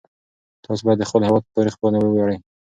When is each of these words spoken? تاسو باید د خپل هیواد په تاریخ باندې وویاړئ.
تاسو 0.63 0.81
باید 0.85 0.99
د 1.01 1.05
خپل 1.09 1.21
هیواد 1.27 1.43
په 1.45 1.51
تاریخ 1.57 1.73
باندې 1.81 1.99
وویاړئ. 2.01 2.37